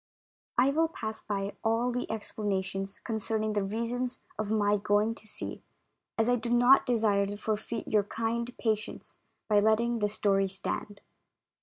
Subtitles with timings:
[0.57, 5.27] I WILL pass by all the explanations concern ing the reasons of my going to
[5.27, 5.61] sea,
[6.17, 11.01] as I do not desire to forfeit your kind patience by letting this story stand.